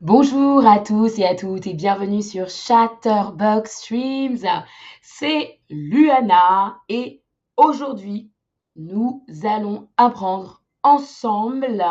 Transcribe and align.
Bonjour 0.00 0.64
à 0.64 0.78
tous 0.78 1.18
et 1.18 1.24
à 1.24 1.34
toutes 1.34 1.66
et 1.66 1.74
bienvenue 1.74 2.22
sur 2.22 2.48
Chatterbox 2.48 3.78
Streams. 3.78 4.46
C'est 5.02 5.58
Luana 5.70 6.78
et 6.88 7.20
aujourd'hui, 7.56 8.30
nous 8.76 9.24
allons 9.42 9.88
apprendre 9.96 10.62
ensemble 10.84 11.84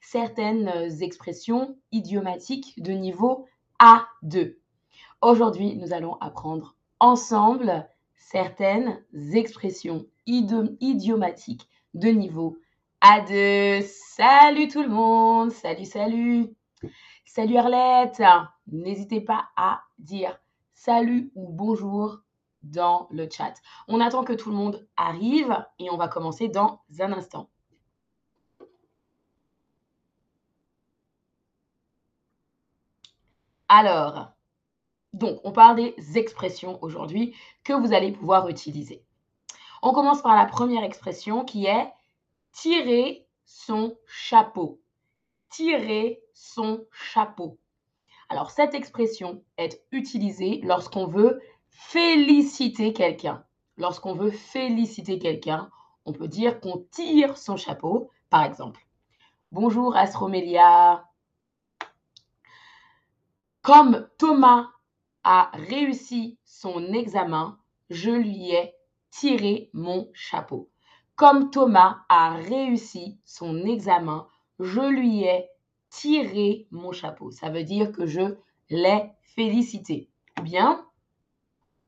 certaines 0.00 0.70
expressions 1.02 1.76
idiomatiques 1.90 2.80
de 2.80 2.92
niveau 2.92 3.48
A2. 3.80 4.54
Aujourd'hui, 5.20 5.74
nous 5.74 5.92
allons 5.92 6.14
apprendre 6.20 6.76
ensemble 7.00 7.88
certaines 8.14 9.02
expressions 9.32 10.06
idiomatiques 10.26 11.68
de 11.94 12.10
niveau 12.10 12.56
A2. 13.02 13.82
Salut 13.82 14.68
tout 14.68 14.82
le 14.82 14.88
monde, 14.88 15.50
salut, 15.50 15.86
salut. 15.86 16.54
Salut 17.30 17.58
Arlette, 17.58 18.22
n'hésitez 18.68 19.20
pas 19.20 19.50
à 19.54 19.82
dire 19.98 20.40
salut 20.72 21.30
ou 21.34 21.52
bonjour 21.52 22.20
dans 22.62 23.06
le 23.10 23.28
chat. 23.30 23.52
On 23.86 24.00
attend 24.00 24.24
que 24.24 24.32
tout 24.32 24.48
le 24.48 24.56
monde 24.56 24.88
arrive 24.96 25.54
et 25.78 25.90
on 25.90 25.98
va 25.98 26.08
commencer 26.08 26.48
dans 26.48 26.80
un 26.98 27.12
instant. 27.12 27.50
Alors, 33.68 34.32
donc, 35.12 35.38
on 35.44 35.52
parle 35.52 35.76
des 35.76 36.16
expressions 36.16 36.82
aujourd'hui 36.82 37.36
que 37.62 37.74
vous 37.74 37.92
allez 37.92 38.12
pouvoir 38.12 38.48
utiliser. 38.48 39.04
On 39.82 39.92
commence 39.92 40.22
par 40.22 40.34
la 40.34 40.46
première 40.46 40.82
expression 40.82 41.44
qui 41.44 41.66
est 41.66 41.92
tirer 42.52 43.28
son 43.44 43.98
chapeau. 44.06 44.80
Tirer 45.50 46.20
son 46.34 46.86
chapeau. 46.92 47.58
Alors, 48.28 48.50
cette 48.50 48.74
expression 48.74 49.42
est 49.56 49.82
utilisée 49.92 50.60
lorsqu'on 50.62 51.06
veut 51.06 51.40
féliciter 51.70 52.92
quelqu'un. 52.92 53.44
Lorsqu'on 53.76 54.14
veut 54.14 54.30
féliciter 54.30 55.18
quelqu'un, 55.18 55.70
on 56.04 56.12
peut 56.12 56.28
dire 56.28 56.60
qu'on 56.60 56.86
tire 56.90 57.38
son 57.38 57.56
chapeau, 57.56 58.10
par 58.28 58.44
exemple. 58.44 58.86
Bonjour 59.52 59.96
Astromélia. 59.96 61.06
Comme 63.62 64.08
Thomas 64.18 64.68
a 65.24 65.50
réussi 65.54 66.38
son 66.44 66.92
examen, 66.92 67.58
je 67.90 68.10
lui 68.10 68.50
ai 68.50 68.74
tiré 69.10 69.70
mon 69.72 70.10
chapeau. 70.12 70.70
Comme 71.16 71.50
Thomas 71.50 71.98
a 72.08 72.34
réussi 72.34 73.18
son 73.24 73.64
examen, 73.64 74.28
je 74.58 74.80
lui 74.80 75.24
ai 75.24 75.48
tiré 75.90 76.66
mon 76.70 76.92
chapeau. 76.92 77.30
Ça 77.30 77.50
veut 77.50 77.64
dire 77.64 77.92
que 77.92 78.06
je 78.06 78.36
l'ai 78.70 79.12
félicité. 79.22 80.08
Bien, 80.42 80.86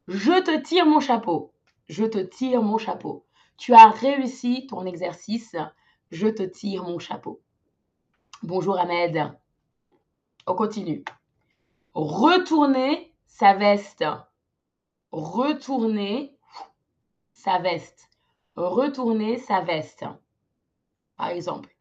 je 0.08 0.40
te 0.42 0.56
tire 0.62 0.86
mon 0.86 1.00
chapeau. 1.00 1.52
Je 1.88 2.04
te 2.04 2.18
tire 2.18 2.62
mon 2.62 2.78
chapeau. 2.78 3.24
Tu 3.56 3.74
as 3.74 3.88
réussi 3.88 4.66
ton 4.66 4.86
exercice. 4.86 5.56
Je 6.10 6.28
te 6.28 6.42
tire 6.42 6.84
mon 6.84 6.98
chapeau. 6.98 7.40
Bonjour 8.42 8.78
Ahmed. 8.78 9.32
On 10.46 10.54
continue. 10.54 11.04
Retourner 11.94 13.12
sa 13.26 13.54
veste. 13.54 14.04
Retourner 15.12 16.36
sa 17.32 17.58
veste. 17.58 18.08
Retourner 18.56 19.38
sa 19.38 19.60
veste. 19.60 20.04
Par 21.16 21.28
exemple, 21.28 21.74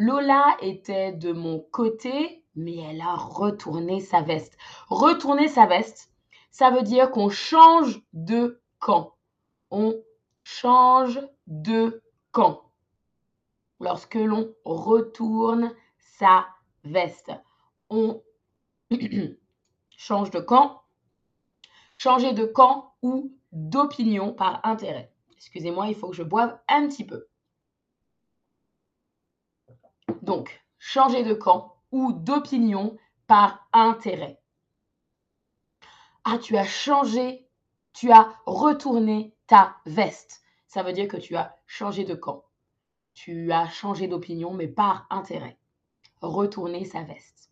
Lola 0.00 0.56
était 0.60 1.12
de 1.12 1.32
mon 1.32 1.58
côté, 1.58 2.44
mais 2.54 2.76
elle 2.76 3.00
a 3.00 3.16
retourné 3.16 3.98
sa 3.98 4.20
veste. 4.20 4.56
Retourner 4.88 5.48
sa 5.48 5.66
veste, 5.66 6.12
ça 6.52 6.70
veut 6.70 6.84
dire 6.84 7.10
qu'on 7.10 7.30
change 7.30 8.00
de 8.12 8.62
camp. 8.78 9.16
On 9.72 10.00
change 10.44 11.20
de 11.48 12.00
camp. 12.30 12.70
Lorsque 13.80 14.14
l'on 14.14 14.54
retourne 14.64 15.74
sa 15.98 16.46
veste, 16.84 17.32
on 17.90 18.22
change 19.96 20.30
de 20.30 20.38
camp. 20.38 20.82
Changer 21.96 22.34
de 22.34 22.44
camp 22.44 22.94
ou 23.02 23.32
d'opinion 23.50 24.32
par 24.32 24.60
intérêt. 24.62 25.12
Excusez-moi, 25.32 25.88
il 25.88 25.96
faut 25.96 26.08
que 26.08 26.14
je 26.14 26.22
boive 26.22 26.56
un 26.68 26.86
petit 26.86 27.04
peu. 27.04 27.26
Donc, 30.22 30.64
changer 30.78 31.22
de 31.22 31.34
camp 31.34 31.76
ou 31.90 32.12
d'opinion 32.12 32.96
par 33.26 33.66
intérêt. 33.72 34.40
Ah, 36.24 36.38
tu 36.38 36.56
as 36.56 36.66
changé, 36.66 37.48
tu 37.92 38.12
as 38.12 38.34
retourné 38.46 39.34
ta 39.46 39.76
veste. 39.86 40.42
Ça 40.66 40.82
veut 40.82 40.92
dire 40.92 41.08
que 41.08 41.16
tu 41.16 41.36
as 41.36 41.56
changé 41.66 42.04
de 42.04 42.14
camp. 42.14 42.44
Tu 43.14 43.50
as 43.52 43.68
changé 43.68 44.06
d'opinion, 44.06 44.52
mais 44.52 44.68
par 44.68 45.06
intérêt. 45.10 45.58
Retourner 46.20 46.84
sa 46.84 47.02
veste. 47.02 47.50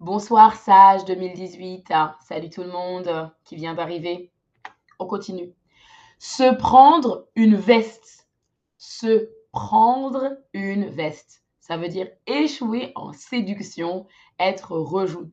Bonsoir 0.00 0.54
Sage 0.54 1.04
2018. 1.04 1.92
Salut 2.20 2.50
tout 2.50 2.62
le 2.62 2.70
monde 2.70 3.30
qui 3.44 3.56
vient 3.56 3.74
d'arriver. 3.74 4.32
On 4.98 5.06
continue. 5.06 5.52
Se 6.18 6.54
prendre 6.56 7.28
une 7.34 7.56
veste. 7.56 8.28
Se 8.78 9.28
prendre 9.52 10.36
une 10.52 10.88
veste. 10.88 11.42
Ça 11.60 11.76
veut 11.76 11.88
dire 11.88 12.08
échouer 12.26 12.92
en 12.94 13.12
séduction, 13.12 14.06
être 14.38 14.72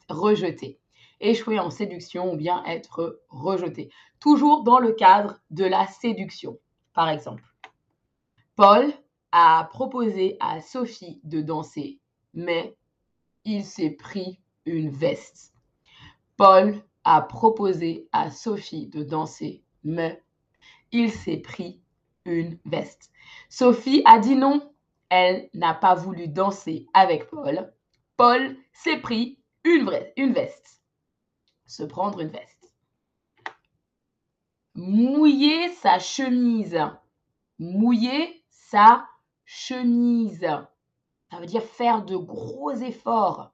rejeté. 0.09 0.79
Échouer 1.21 1.59
en 1.59 1.69
séduction 1.69 2.33
ou 2.33 2.35
bien 2.35 2.63
être 2.65 3.21
rejeté. 3.29 3.89
Toujours 4.19 4.63
dans 4.63 4.79
le 4.79 4.91
cadre 4.91 5.39
de 5.49 5.63
la 5.63 5.87
séduction. 5.87 6.59
Par 6.93 7.09
exemple, 7.09 7.43
Paul 8.55 8.91
a 9.31 9.67
proposé 9.71 10.37
à 10.39 10.61
Sophie 10.61 11.19
de 11.23 11.41
danser, 11.41 11.99
mais 12.33 12.75
il 13.45 13.63
s'est 13.63 13.91
pris 13.91 14.39
une 14.65 14.89
veste. 14.89 15.53
Paul 16.37 16.81
a 17.03 17.21
proposé 17.21 18.09
à 18.11 18.31
Sophie 18.31 18.87
de 18.87 19.03
danser, 19.03 19.63
mais 19.83 20.21
il 20.91 21.11
s'est 21.11 21.37
pris 21.37 21.81
une 22.25 22.57
veste. 22.65 23.11
Sophie 23.49 24.01
a 24.05 24.19
dit 24.19 24.35
non. 24.35 24.71
Elle 25.09 25.49
n'a 25.53 25.73
pas 25.73 25.93
voulu 25.93 26.27
danser 26.27 26.87
avec 26.93 27.29
Paul. 27.29 27.71
Paul 28.17 28.57
s'est 28.73 28.99
pris 28.99 29.39
une, 29.63 30.33
veste. 30.33 30.81
Se 31.65 31.83
prendre 31.83 32.19
une 32.19 32.29
veste. 32.29 32.73
Mouiller 34.73 35.69
sa 35.69 35.99
chemise. 35.99 36.79
Mouiller 37.59 38.43
sa 38.49 39.05
chemise. 39.45 40.47
Ça 41.31 41.37
veut 41.39 41.45
dire 41.45 41.63
faire 41.63 42.03
de 42.03 42.15
gros 42.15 42.71
efforts. 42.71 43.53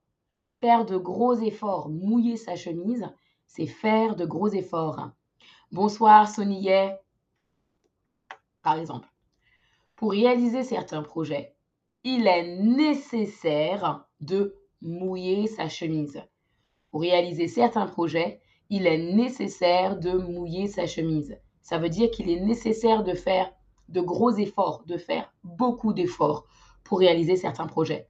Faire 0.61 0.85
de 0.85 0.97
gros 0.97 1.35
efforts. 1.35 1.89
Mouiller 1.89 2.37
sa 2.37 2.55
chemise, 2.55 3.07
c'est 3.47 3.67
faire 3.67 4.15
de 4.15 4.25
gros 4.25 4.49
efforts. 4.49 5.09
Bonsoir 5.71 6.29
Sonillet. 6.29 6.99
Par 8.61 8.77
exemple. 8.77 9.07
Pour 9.95 10.11
réaliser 10.11 10.63
certains 10.63 11.03
projets, 11.03 11.55
il 12.03 12.27
est 12.27 12.57
nécessaire 12.57 14.05
de 14.19 14.55
mouiller 14.81 15.47
sa 15.47 15.69
chemise. 15.69 16.23
Pour 16.89 17.01
réaliser 17.01 17.47
certains 17.47 17.85
projets, 17.85 18.41
il 18.69 18.87
est 18.87 19.13
nécessaire 19.13 19.99
de 19.99 20.11
mouiller 20.11 20.67
sa 20.67 20.87
chemise. 20.87 21.37
Ça 21.61 21.77
veut 21.77 21.89
dire 21.89 22.09
qu'il 22.09 22.29
est 22.29 22.39
nécessaire 22.39 23.03
de 23.03 23.13
faire 23.13 23.51
de 23.89 24.01
gros 24.01 24.31
efforts, 24.31 24.83
de 24.85 24.97
faire 24.97 25.31
beaucoup 25.43 25.93
d'efforts 25.93 26.45
pour 26.83 26.99
réaliser 26.99 27.35
certains 27.35 27.67
projets. 27.67 28.07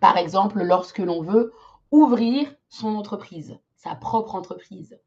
Par 0.00 0.16
exemple, 0.16 0.62
lorsque 0.62 0.98
l'on 0.98 1.22
veut 1.22 1.52
ouvrir 1.90 2.54
son 2.68 2.94
entreprise, 2.94 3.58
sa 3.74 3.94
propre 3.94 4.34
entreprise. 4.34 5.00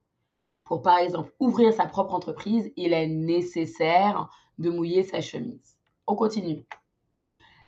Par 0.78 1.00
exemple 1.00 1.34
ouvrir 1.40 1.74
sa 1.74 1.86
propre 1.86 2.14
entreprise, 2.14 2.72
il 2.76 2.94
est 2.94 3.08
nécessaire 3.08 4.30
de 4.58 4.70
mouiller 4.70 5.04
sa 5.04 5.22
chemise. 5.22 5.78
On 6.08 6.16
continue. 6.16 6.66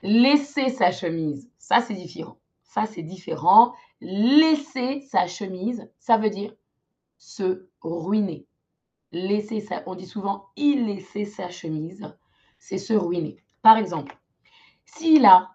Laisser 0.01 0.69
sa 0.69 0.91
chemise, 0.91 1.49
ça 1.57 1.81
c'est 1.81 1.93
différent. 1.93 2.37
Ça 2.63 2.85
c'est 2.85 3.03
différent. 3.03 3.73
Laisser 4.01 5.01
sa 5.01 5.27
chemise, 5.27 5.89
ça 5.99 6.17
veut 6.17 6.29
dire 6.29 6.53
se 7.17 7.67
ruiner. 7.81 8.45
Laisser 9.11 9.59
sa, 9.59 9.83
on 9.85 9.95
dit 9.95 10.07
souvent 10.07 10.47
il 10.55 10.85
laisser 10.85 11.25
sa 11.25 11.49
chemise, 11.49 12.13
c'est 12.57 12.77
se 12.77 12.93
ruiner. 12.93 13.37
Par 13.61 13.77
exemple, 13.77 14.17
s'il 14.85 15.25
a, 15.25 15.51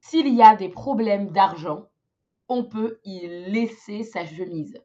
s'il 0.00 0.32
y 0.32 0.42
a 0.42 0.56
des 0.56 0.68
problèmes 0.68 1.30
d'argent, 1.30 1.88
on 2.48 2.64
peut 2.64 3.00
y 3.04 3.26
laisser 3.26 4.04
sa 4.04 4.24
chemise. 4.24 4.80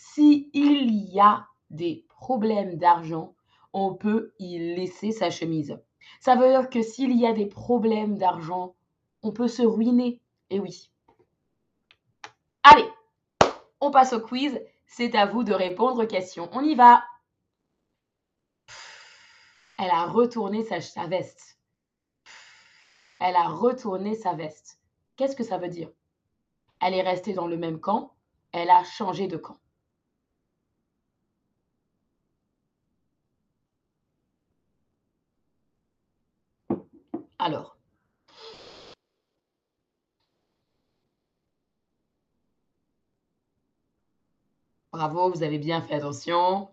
S'il 0.00 0.48
y 0.54 1.18
a 1.18 1.48
des 1.70 2.06
problèmes 2.08 2.76
d'argent, 2.76 3.34
on 3.72 3.94
peut 3.94 4.32
y 4.38 4.56
laisser 4.76 5.10
sa 5.10 5.28
chemise. 5.28 5.76
Ça 6.20 6.36
veut 6.36 6.48
dire 6.48 6.70
que 6.70 6.82
s'il 6.82 7.16
y 7.16 7.26
a 7.26 7.32
des 7.32 7.46
problèmes 7.46 8.16
d'argent, 8.16 8.76
on 9.22 9.32
peut 9.32 9.48
se 9.48 9.62
ruiner. 9.62 10.22
Et 10.50 10.60
oui, 10.60 10.92
Allez, 12.62 12.88
on 13.80 13.90
passe 13.90 14.12
au 14.12 14.20
quiz. 14.20 14.60
C'est 14.86 15.16
à 15.16 15.26
vous 15.26 15.42
de 15.42 15.52
répondre 15.52 16.04
aux 16.04 16.06
questions. 16.06 16.48
On 16.52 16.62
y 16.62 16.76
va. 16.76 17.04
Elle 19.78 19.90
a 19.90 20.06
retourné 20.06 20.62
sa 20.62 21.06
veste. 21.08 21.58
Elle 23.18 23.34
a 23.34 23.48
retourné 23.48 24.14
sa 24.14 24.34
veste. 24.34 24.78
Qu'est-ce 25.16 25.34
que 25.34 25.42
ça 25.42 25.58
veut 25.58 25.68
dire? 25.68 25.90
Elle 26.80 26.94
est 26.94 27.02
restée 27.02 27.32
dans 27.32 27.48
le 27.48 27.56
même 27.56 27.80
camp. 27.80 28.14
Elle 28.52 28.70
a 28.70 28.84
changé 28.84 29.26
de 29.26 29.36
camp. 29.36 29.58
Alors, 37.38 37.78
bravo, 44.98 45.30
vous 45.30 45.44
avez 45.44 45.58
bien 45.58 45.80
fait 45.80 45.94
attention. 45.94 46.70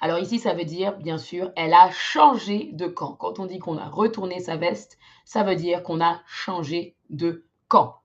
Alors 0.00 0.20
ici, 0.20 0.38
ça 0.38 0.54
veut 0.54 0.64
dire, 0.64 0.96
bien 0.98 1.18
sûr, 1.18 1.50
elle 1.56 1.74
a 1.74 1.90
changé 1.90 2.70
de 2.74 2.86
camp. 2.86 3.16
Quand 3.16 3.40
on 3.40 3.46
dit 3.46 3.58
qu'on 3.58 3.76
a 3.76 3.88
retourné 3.88 4.38
sa 4.38 4.56
veste, 4.56 4.98
ça 5.24 5.42
veut 5.42 5.56
dire 5.56 5.82
qu'on 5.82 6.00
a 6.00 6.20
changé 6.28 6.94
de 7.08 7.44
camp. 7.66 7.96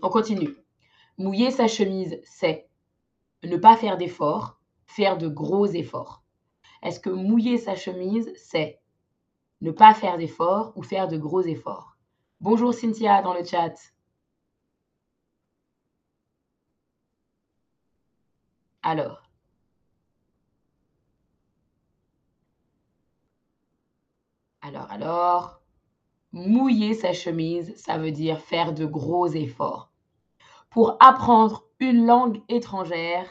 On 0.00 0.08
continue. 0.08 0.56
Mouiller 1.18 1.50
sa 1.50 1.68
chemise, 1.68 2.18
c'est 2.24 2.70
ne 3.42 3.58
pas 3.58 3.76
faire 3.76 3.98
d'efforts, 3.98 4.58
faire 4.86 5.18
de 5.18 5.28
gros 5.28 5.66
efforts. 5.66 6.22
Est-ce 6.82 6.98
que 6.98 7.10
mouiller 7.10 7.58
sa 7.58 7.76
chemise, 7.76 8.32
c'est 8.34 8.80
ne 9.60 9.72
pas 9.72 9.92
faire 9.92 10.16
d'efforts 10.16 10.72
ou 10.74 10.82
faire 10.82 11.06
de 11.06 11.18
gros 11.18 11.42
efforts? 11.42 11.98
Bonjour 12.40 12.72
Cynthia 12.72 13.20
dans 13.20 13.34
le 13.34 13.44
chat. 13.44 13.74
Alors, 18.90 19.18
Alors, 24.60 24.90
alors, 24.90 25.60
mouiller 26.32 26.94
sa 26.94 27.12
chemise, 27.12 27.76
ça 27.76 27.98
veut 27.98 28.12
dire 28.12 28.40
faire 28.40 28.74
de 28.74 28.86
gros 28.86 29.28
efforts. 29.28 29.92
Pour 30.70 30.96
apprendre 31.00 31.64
une 31.80 32.06
langue 32.06 32.42
étrangère, 32.48 33.28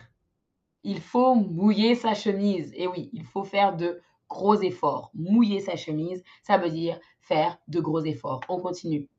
il 0.83 1.01
faut 1.01 1.35
mouiller 1.35 1.95
sa 1.95 2.13
chemise. 2.13 2.73
Et 2.77 2.87
oui, 2.87 3.09
il 3.13 3.25
faut 3.25 3.43
faire 3.45 3.75
de 3.77 4.01
gros 4.29 4.55
efforts. 4.61 5.11
Mouiller 5.15 5.61
sa 5.61 5.77
chemise, 5.77 6.23
ça 6.43 6.59
veut 6.59 6.71
dire 6.71 6.99
faire 7.21 7.57
de 7.67 7.81
gros 7.81 8.05
efforts. 8.05 8.41
On 8.49 8.61
continue. 8.61 9.09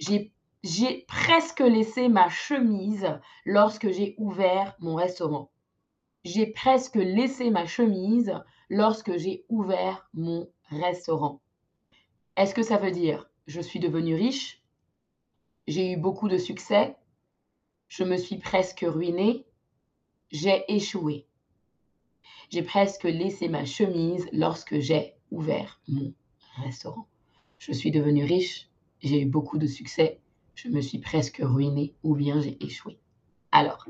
J'ai 0.00 1.06
presque 1.08 1.60
laissé 1.60 2.08
ma 2.08 2.28
chemise 2.30 3.08
lorsque 3.46 3.90
j'ai 3.92 4.16
ouvert 4.18 4.76
mon 4.80 4.96
restaurant. 4.96 5.51
J'ai 6.24 6.46
presque 6.46 6.94
laissé 6.94 7.50
ma 7.50 7.66
chemise 7.66 8.32
lorsque 8.70 9.16
j'ai 9.16 9.44
ouvert 9.48 10.08
mon 10.14 10.48
restaurant. 10.70 11.40
Est-ce 12.36 12.54
que 12.54 12.62
ça 12.62 12.78
veut 12.78 12.92
dire 12.92 13.28
je 13.46 13.60
suis 13.60 13.80
devenu 13.80 14.14
riche, 14.14 14.62
j'ai 15.66 15.92
eu 15.92 15.96
beaucoup 15.96 16.28
de 16.28 16.38
succès, 16.38 16.96
je 17.88 18.04
me 18.04 18.16
suis 18.16 18.38
presque 18.38 18.84
ruiné, 18.86 19.44
j'ai 20.30 20.64
échoué. 20.68 21.26
J'ai 22.50 22.62
presque 22.62 23.04
laissé 23.04 23.48
ma 23.48 23.64
chemise 23.64 24.28
lorsque 24.32 24.78
j'ai 24.78 25.14
ouvert 25.30 25.80
mon 25.88 26.14
restaurant. 26.56 27.08
Je 27.58 27.72
suis 27.72 27.90
devenu 27.90 28.24
riche, 28.24 28.68
j'ai 29.02 29.22
eu 29.22 29.26
beaucoup 29.26 29.58
de 29.58 29.66
succès, 29.66 30.20
je 30.54 30.68
me 30.68 30.80
suis 30.80 30.98
presque 30.98 31.40
ruiné 31.42 31.94
ou 32.02 32.14
bien 32.14 32.40
j'ai 32.40 32.62
échoué. 32.64 32.98
Alors, 33.50 33.86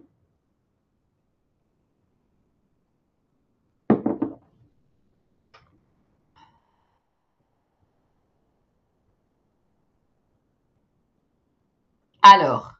Alors, 12.22 12.72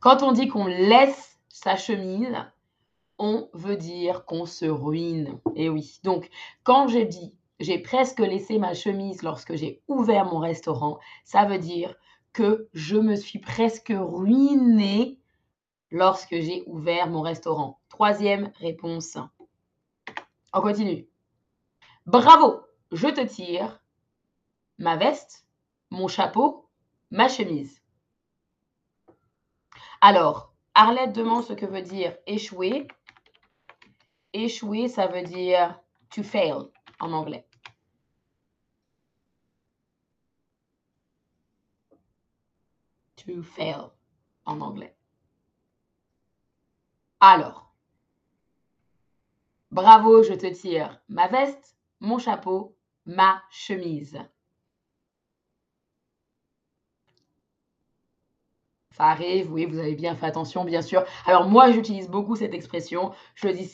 quand 0.00 0.22
on 0.22 0.32
dit 0.32 0.48
qu'on 0.48 0.66
laisse 0.66 1.38
sa 1.48 1.76
chemise, 1.76 2.36
on 3.18 3.48
veut 3.52 3.76
dire 3.76 4.24
qu'on 4.24 4.46
se 4.46 4.64
ruine. 4.64 5.38
Et 5.54 5.68
oui. 5.68 6.00
Donc, 6.04 6.30
quand 6.62 6.88
j'ai 6.88 7.04
dit 7.04 7.34
j'ai 7.60 7.78
presque 7.78 8.20
laissé 8.20 8.58
ma 8.58 8.72
chemise 8.72 9.22
lorsque 9.22 9.54
j'ai 9.54 9.82
ouvert 9.86 10.24
mon 10.24 10.38
restaurant, 10.38 10.98
ça 11.24 11.44
veut 11.44 11.58
dire 11.58 11.94
que 12.32 12.68
je 12.72 12.96
me 12.96 13.16
suis 13.16 13.38
presque 13.38 13.92
ruinée 13.94 15.18
lorsque 15.90 16.40
j'ai 16.40 16.62
ouvert 16.66 17.08
mon 17.08 17.20
restaurant. 17.20 17.78
Troisième 17.90 18.50
réponse. 18.60 19.18
On 20.54 20.62
continue. 20.62 21.06
Bravo, 22.06 22.62
je 22.92 23.08
te 23.08 23.26
tire 23.26 23.82
ma 24.78 24.96
veste, 24.96 25.46
mon 25.90 26.08
chapeau, 26.08 26.66
ma 27.10 27.28
chemise. 27.28 27.79
Alors, 30.02 30.52
Arlette 30.74 31.12
demande 31.12 31.44
ce 31.44 31.52
que 31.52 31.66
veut 31.66 31.82
dire 31.82 32.16
échouer. 32.26 32.88
Échouer, 34.32 34.88
ça 34.88 35.06
veut 35.06 35.22
dire 35.22 35.78
to 36.10 36.22
fail 36.22 36.70
en 37.00 37.12
anglais. 37.12 37.46
To 43.16 43.42
fail 43.42 43.90
en 44.46 44.60
anglais. 44.62 44.96
Alors, 47.20 47.74
bravo, 49.70 50.22
je 50.22 50.32
te 50.32 50.46
tire 50.46 50.98
ma 51.08 51.28
veste, 51.28 51.76
mon 52.00 52.18
chapeau, 52.18 52.74
ma 53.04 53.42
chemise. 53.50 54.18
Ça 58.96 59.16
oui, 59.18 59.66
vous 59.66 59.78
avez 59.78 59.94
bien 59.94 60.16
fait 60.16 60.26
attention, 60.26 60.64
bien 60.64 60.82
sûr. 60.82 61.04
Alors 61.24 61.48
moi, 61.48 61.70
j'utilise 61.70 62.08
beaucoup 62.08 62.34
cette 62.34 62.54
expression. 62.54 63.12
Je 63.34 63.46
le 63.46 63.54
dis 63.54 63.66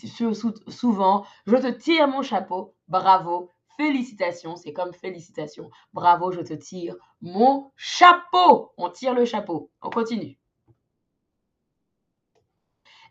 souvent. 0.68 1.26
Je 1.46 1.56
te 1.56 1.68
tire 1.68 2.06
mon 2.06 2.22
chapeau. 2.22 2.74
Bravo. 2.88 3.50
Félicitations. 3.76 4.56
C'est 4.56 4.72
comme 4.72 4.92
félicitations. 4.92 5.70
Bravo, 5.92 6.32
je 6.32 6.40
te 6.42 6.54
tire 6.54 6.96
mon 7.22 7.72
chapeau. 7.76 8.72
On 8.76 8.90
tire 8.90 9.14
le 9.14 9.24
chapeau. 9.24 9.70
On 9.80 9.90
continue. 9.90 10.38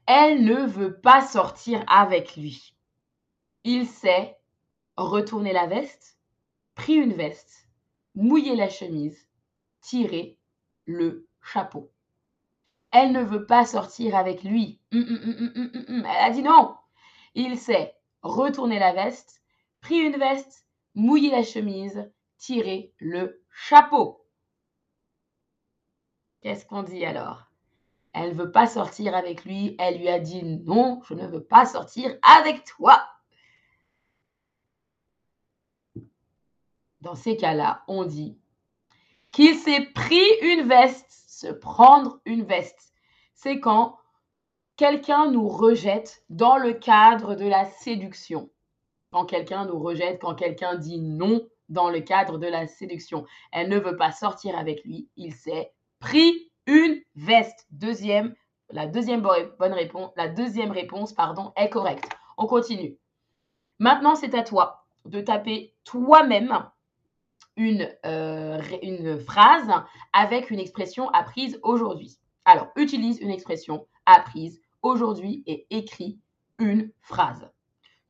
Elle 0.06 0.46
ne 0.46 0.66
veut 0.66 1.02
pas 1.02 1.26
sortir 1.26 1.84
avec 1.88 2.38
lui. 2.38 2.76
Il 3.64 3.88
sait 3.88 4.38
retourner 4.96 5.54
la 5.54 5.66
veste, 5.66 6.20
pris 6.76 6.94
une 6.94 7.14
veste, 7.14 7.68
mouiller 8.14 8.56
la 8.56 8.70
chemise, 8.70 9.28
tirer 9.82 10.38
le 10.86 11.28
chapeau. 11.42 11.92
Elle 12.98 13.12
ne 13.12 13.24
veut 13.24 13.46
pas 13.46 13.66
sortir 13.66 14.16
avec 14.16 14.42
lui. 14.44 14.80
Hum, 14.94 15.02
hum, 15.02 15.52
hum, 15.90 16.06
Elle 16.10 16.24
a 16.24 16.30
dit 16.30 16.42
non. 16.42 16.78
Il 17.34 17.58
s'est 17.58 17.94
retourné 18.22 18.80
la 18.80 18.94
veste, 18.94 19.42
pris 19.82 19.98
une 19.98 20.16
veste, 20.16 20.66
mouillé 20.94 21.30
la 21.30 21.44
chemise, 21.44 22.10
tiré 22.38 22.94
le 23.00 23.44
chapeau. 23.52 24.26
Qu'est-ce 26.40 26.66
qu'on 26.66 26.84
dit 26.84 27.04
alors? 27.04 27.52
Elle 28.14 28.30
ne 28.30 28.42
veut 28.42 28.52
pas 28.54 28.66
sortir 28.66 29.14
avec 29.14 29.44
lui. 29.44 29.76
Elle 29.78 29.98
lui 29.98 30.08
a 30.08 30.20
dit 30.20 30.46
non, 30.64 31.02
je 31.06 31.16
ne 31.16 31.28
veux 31.28 31.44
pas 31.44 31.66
sortir 31.66 32.18
avec 32.22 32.64
toi. 32.64 33.06
Dans 37.02 37.16
ces 37.16 37.36
cas-là, 37.36 37.84
on 37.90 38.06
dit 38.06 38.40
qu'il 39.34 39.58
s'est 39.58 39.86
pris 39.94 40.24
une 40.44 40.66
veste 40.66 41.15
se 41.36 41.48
prendre 41.48 42.22
une 42.24 42.44
veste. 42.44 42.94
C'est 43.34 43.60
quand 43.60 43.98
quelqu'un 44.78 45.30
nous 45.30 45.50
rejette 45.50 46.24
dans 46.30 46.56
le 46.56 46.72
cadre 46.72 47.36
de 47.36 47.46
la 47.46 47.66
séduction. 47.66 48.50
Quand 49.12 49.26
quelqu'un 49.26 49.66
nous 49.66 49.78
rejette, 49.78 50.22
quand 50.22 50.36
quelqu'un 50.36 50.76
dit 50.76 51.00
non 51.00 51.46
dans 51.68 51.90
le 51.90 52.00
cadre 52.00 52.38
de 52.38 52.48
la 52.48 52.68
séduction. 52.68 53.26
Elle 53.52 53.70
ne 53.70 53.80
veut 53.80 53.98
pas 53.98 54.12
sortir 54.12 54.58
avec 54.58 54.84
lui. 54.86 55.10
Il 55.18 55.34
s'est 55.34 55.74
pris 56.00 56.52
une 56.68 57.02
veste. 57.16 57.68
Deuxième, 57.72 58.34
la 58.70 58.88
deuxième 58.88 59.22
bonne 59.22 59.74
réponse, 59.74 60.12
la 60.16 60.30
deuxième 60.30 60.72
réponse, 60.72 61.12
pardon, 61.14 61.52
est 61.58 61.70
correcte. 61.70 62.10
On 62.38 62.48
continue. 62.48 62.98
Maintenant, 63.80 64.16
c'est 64.16 64.36
à 64.36 64.44
toi 64.44 64.86
de 65.04 65.20
taper 65.20 65.76
toi-même 65.84 66.70
une, 67.58 67.90
euh, 68.06 68.62
une 68.82 69.20
phrase 69.20 69.72
avec 70.14 70.52
une 70.52 70.60
expression 70.60 71.10
apprise 71.10 71.60
aujourd'hui. 71.64 72.18
Alors, 72.46 72.70
utilise 72.76 73.20
une 73.20 73.32
expression 73.32 73.88
apprise 74.06 74.62
aujourd'hui 74.82 75.44
et 75.48 75.66
écris 75.70 76.20
une 76.60 76.92
phrase. 77.02 77.50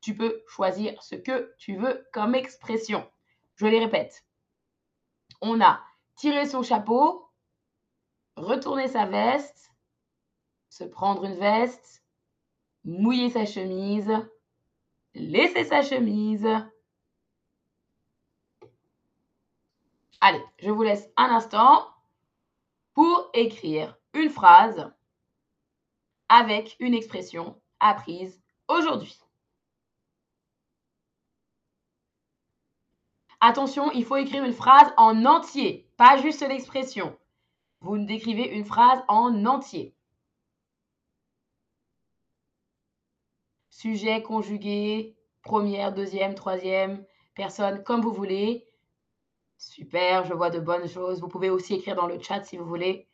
Tu 0.00 0.14
peux 0.14 0.42
choisir 0.46 1.02
ce 1.02 1.14
que 1.14 1.54
tu 1.58 1.76
veux 1.76 2.06
comme 2.12 2.34
expression. 2.34 3.08
Je 3.56 3.66
les 3.66 3.78
répète. 3.78 4.24
On 5.40 5.60
a 5.60 5.80
tiré 6.16 6.46
son 6.46 6.62
chapeau, 6.62 7.30
retourné 8.36 8.88
sa 8.88 9.06
veste, 9.06 9.70
se 10.68 10.84
prendre 10.84 11.24
une 11.24 11.38
veste, 11.38 12.04
mouiller 12.84 13.30
sa 13.30 13.46
chemise, 13.46 14.12
laisser 15.14 15.64
sa 15.64 15.82
chemise. 15.82 16.46
Allez, 20.20 20.42
je 20.58 20.70
vous 20.70 20.82
laisse 20.82 21.08
un 21.16 21.30
instant 21.30 21.86
pour 22.94 23.30
écrire 23.34 23.96
une 24.14 24.30
phrase 24.30 24.90
avec 26.28 26.76
une 26.80 26.94
expression 26.94 27.60
apprise 27.80 28.40
aujourd'hui. 28.68 29.18
Attention, 33.40 33.92
il 33.92 34.04
faut 34.04 34.16
écrire 34.16 34.44
une 34.44 34.54
phrase 34.54 34.92
en 34.96 35.24
entier, 35.26 35.90
pas 35.98 36.16
juste 36.16 36.40
l'expression. 36.40 37.16
Vous 37.80 37.98
décrivez 37.98 38.48
une 38.48 38.64
phrase 38.64 39.02
en 39.08 39.44
entier. 39.44 39.94
Sujet 43.68 44.22
conjugué, 44.22 45.14
première, 45.42 45.92
deuxième, 45.92 46.34
troisième 46.34 47.04
personne, 47.34 47.84
comme 47.84 48.00
vous 48.00 48.14
voulez. 48.14 48.66
Super, 49.58 50.24
je 50.24 50.34
vois 50.34 50.50
de 50.50 50.60
bonnes 50.60 50.88
choses. 50.88 51.20
Vous 51.20 51.28
pouvez 51.28 51.50
aussi 51.50 51.74
écrire 51.74 51.96
dans 51.96 52.06
le 52.06 52.20
chat 52.20 52.44
si 52.44 52.56
vous 52.56 52.66
voulez. 52.66 53.08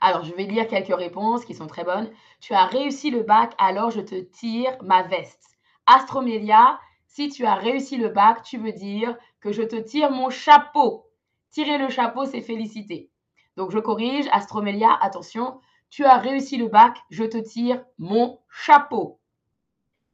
Alors, 0.00 0.24
je 0.24 0.34
vais 0.34 0.44
lire 0.44 0.66
quelques 0.66 0.96
réponses 0.96 1.44
qui 1.44 1.54
sont 1.54 1.68
très 1.68 1.84
bonnes. 1.84 2.10
Tu 2.40 2.54
as 2.54 2.66
réussi 2.66 3.10
le 3.10 3.22
bac, 3.22 3.54
alors 3.58 3.92
je 3.92 4.00
te 4.00 4.20
tire 4.20 4.76
ma 4.82 5.02
veste. 5.04 5.56
Astromélia, 5.86 6.80
si 7.06 7.28
tu 7.28 7.46
as 7.46 7.54
réussi 7.54 7.96
le 7.98 8.08
bac, 8.08 8.42
tu 8.42 8.58
veux 8.58 8.72
dire 8.72 9.16
que 9.40 9.52
je 9.52 9.62
te 9.62 9.76
tire 9.76 10.10
mon 10.10 10.28
chapeau. 10.28 11.06
Tirer 11.50 11.78
le 11.78 11.88
chapeau, 11.88 12.26
c'est 12.26 12.40
féliciter. 12.40 13.10
Donc, 13.56 13.70
je 13.70 13.78
corrige. 13.78 14.26
Astromélia, 14.32 14.98
attention. 15.00 15.60
Tu 15.88 16.04
as 16.04 16.16
réussi 16.16 16.56
le 16.56 16.66
bac, 16.68 16.98
je 17.10 17.24
te 17.24 17.38
tire 17.38 17.84
mon 17.98 18.40
chapeau. 18.48 19.20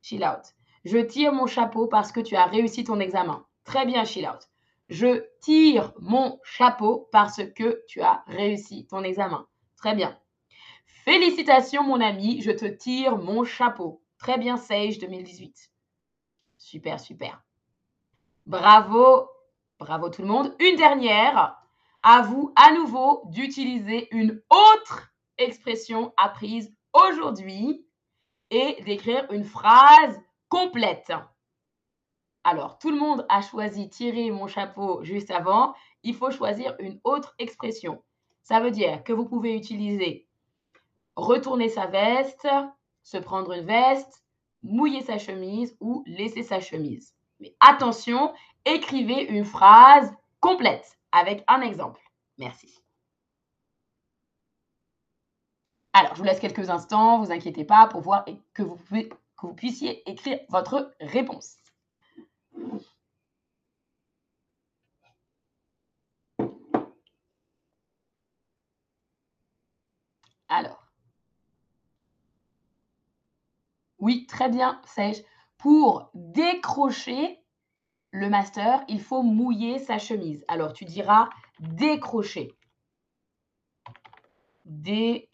Chill 0.02 0.24
out. 0.24 0.57
Je 0.84 0.98
tire 0.98 1.32
mon 1.32 1.46
chapeau 1.46 1.86
parce 1.86 2.12
que 2.12 2.20
tu 2.20 2.36
as 2.36 2.46
réussi 2.46 2.84
ton 2.84 3.00
examen. 3.00 3.44
Très 3.64 3.86
bien, 3.86 4.04
chill 4.04 4.26
out. 4.28 4.48
Je 4.88 5.24
tire 5.40 5.92
mon 5.98 6.38
chapeau 6.44 7.08
parce 7.12 7.42
que 7.54 7.82
tu 7.88 8.00
as 8.00 8.24
réussi 8.26 8.86
ton 8.86 9.02
examen. 9.02 9.46
Très 9.76 9.94
bien. 9.94 10.18
Félicitations, 11.04 11.82
mon 11.82 12.00
ami, 12.00 12.40
je 12.42 12.50
te 12.50 12.64
tire 12.64 13.18
mon 13.18 13.44
chapeau. 13.44 14.02
Très 14.18 14.38
bien, 14.38 14.56
Sage 14.56 14.98
2018. 14.98 15.70
Super, 16.56 16.98
super. 16.98 17.42
Bravo, 18.46 19.28
bravo 19.78 20.08
tout 20.10 20.22
le 20.22 20.28
monde. 20.28 20.54
Une 20.58 20.76
dernière. 20.76 21.56
À 22.02 22.22
vous 22.22 22.52
à 22.56 22.72
nouveau 22.72 23.22
d'utiliser 23.26 24.08
une 24.14 24.40
autre 24.50 25.12
expression 25.36 26.12
apprise 26.16 26.72
aujourd'hui 26.92 27.84
et 28.50 28.82
d'écrire 28.84 29.30
une 29.32 29.44
phrase 29.44 30.20
complète. 30.48 31.12
Alors, 32.44 32.78
tout 32.78 32.90
le 32.90 32.98
monde 32.98 33.26
a 33.28 33.42
choisi 33.42 33.88
tirer 33.88 34.30
mon 34.30 34.46
chapeau 34.46 35.02
juste 35.04 35.30
avant. 35.30 35.74
Il 36.02 36.14
faut 36.14 36.30
choisir 36.30 36.74
une 36.78 37.00
autre 37.04 37.34
expression. 37.38 38.02
Ça 38.42 38.60
veut 38.60 38.70
dire 38.70 39.04
que 39.04 39.12
vous 39.12 39.26
pouvez 39.26 39.54
utiliser 39.54 40.26
retourner 41.16 41.68
sa 41.68 41.86
veste, 41.86 42.48
se 43.02 43.18
prendre 43.18 43.52
une 43.52 43.66
veste, 43.66 44.24
mouiller 44.62 45.02
sa 45.02 45.18
chemise 45.18 45.76
ou 45.80 46.02
laisser 46.06 46.42
sa 46.42 46.60
chemise. 46.60 47.14
Mais 47.40 47.54
attention, 47.60 48.32
écrivez 48.64 49.24
une 49.24 49.44
phrase 49.44 50.14
complète 50.40 50.98
avec 51.12 51.44
un 51.48 51.60
exemple. 51.60 52.00
Merci. 52.38 52.82
Alors, 55.92 56.14
je 56.14 56.18
vous 56.18 56.24
laisse 56.24 56.40
quelques 56.40 56.70
instants, 56.70 57.18
vous 57.18 57.32
inquiétez 57.32 57.64
pas, 57.64 57.88
pour 57.88 58.00
voir 58.00 58.24
que 58.54 58.62
vous, 58.62 58.78
que 59.38 59.46
vous 59.46 59.54
puissiez 59.54 60.08
écrire 60.10 60.40
votre 60.48 60.92
réponse. 61.00 61.56
Alors. 70.48 70.84
Oui, 73.98 74.26
très 74.26 74.48
bien, 74.48 74.80
Sèche. 74.86 75.22
Pour 75.58 76.10
décrocher 76.14 77.40
le 78.10 78.28
master, 78.28 78.84
il 78.88 79.00
faut 79.00 79.22
mouiller 79.22 79.78
sa 79.78 79.98
chemise. 79.98 80.44
Alors, 80.48 80.72
tu 80.72 80.84
diras 80.84 81.28
décrocher. 81.60 82.56
Décrocher. 84.64 85.28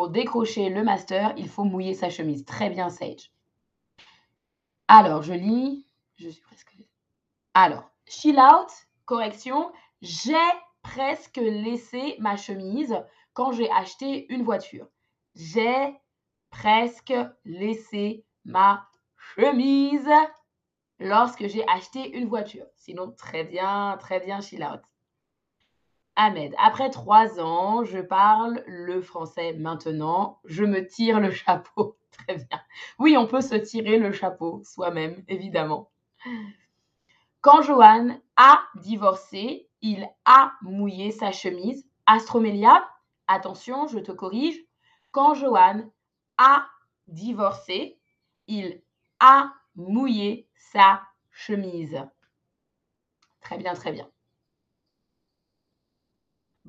Pour 0.00 0.08
décrocher 0.08 0.70
le 0.70 0.82
master, 0.82 1.34
il 1.36 1.46
faut 1.46 1.64
mouiller 1.64 1.92
sa 1.92 2.08
chemise. 2.08 2.46
Très 2.46 2.70
bien, 2.70 2.88
Sage. 2.88 3.30
Alors, 4.88 5.20
je 5.20 5.34
lis. 5.34 5.86
Je 6.16 6.30
suis 6.30 6.40
presque. 6.40 6.74
Alors, 7.52 7.84
chill 8.06 8.38
out, 8.38 8.70
correction. 9.04 9.70
J'ai 10.00 10.32
presque 10.80 11.36
laissé 11.36 12.16
ma 12.18 12.38
chemise 12.38 12.96
quand 13.34 13.52
j'ai 13.52 13.70
acheté 13.70 14.32
une 14.32 14.42
voiture. 14.42 14.86
J'ai 15.34 15.94
presque 16.48 17.12
laissé 17.44 18.24
ma 18.46 18.88
chemise 19.36 20.08
lorsque 20.98 21.46
j'ai 21.46 21.68
acheté 21.68 22.16
une 22.16 22.26
voiture. 22.26 22.64
Sinon, 22.74 23.12
très 23.18 23.44
bien, 23.44 23.98
très 24.00 24.20
bien, 24.20 24.40
chill 24.40 24.64
out. 24.64 24.80
Ahmed, 26.22 26.54
après 26.58 26.90
trois 26.90 27.40
ans, 27.40 27.82
je 27.82 27.98
parle 27.98 28.62
le 28.66 29.00
français 29.00 29.54
maintenant. 29.54 30.38
Je 30.44 30.64
me 30.64 30.86
tire 30.86 31.18
le 31.18 31.30
chapeau. 31.30 31.96
Très 32.10 32.34
bien. 32.34 32.60
Oui, 32.98 33.16
on 33.16 33.26
peut 33.26 33.40
se 33.40 33.54
tirer 33.54 33.96
le 33.96 34.12
chapeau 34.12 34.60
soi-même, 34.62 35.24
évidemment. 35.28 35.90
Quand 37.40 37.62
Johan 37.62 38.20
a 38.36 38.60
divorcé, 38.74 39.70
il 39.80 40.06
a 40.26 40.52
mouillé 40.60 41.10
sa 41.10 41.32
chemise. 41.32 41.88
Astromélia, 42.04 42.86
attention, 43.26 43.86
je 43.86 43.98
te 43.98 44.12
corrige. 44.12 44.60
Quand 45.12 45.32
Johan 45.32 45.90
a 46.36 46.66
divorcé, 47.06 47.98
il 48.46 48.82
a 49.20 49.54
mouillé 49.74 50.50
sa 50.54 51.00
chemise. 51.30 51.98
Très 53.40 53.56
bien, 53.56 53.72
très 53.72 53.92
bien. 53.92 54.10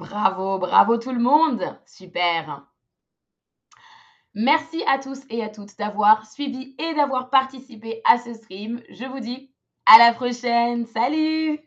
Bravo, 0.01 0.57
bravo 0.57 0.97
tout 0.97 1.11
le 1.11 1.19
monde. 1.19 1.77
Super. 1.85 2.65
Merci 4.33 4.83
à 4.87 4.97
tous 4.97 5.21
et 5.29 5.43
à 5.43 5.49
toutes 5.49 5.77
d'avoir 5.77 6.25
suivi 6.25 6.75
et 6.79 6.95
d'avoir 6.95 7.29
participé 7.29 8.01
à 8.05 8.17
ce 8.17 8.33
stream. 8.33 8.81
Je 8.89 9.05
vous 9.05 9.19
dis 9.19 9.53
à 9.85 9.99
la 9.99 10.11
prochaine. 10.13 10.87
Salut 10.87 11.59